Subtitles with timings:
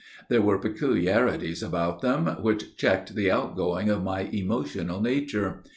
[0.29, 5.61] There were peculiarities about them, which checked the outgoing of my emotional nature.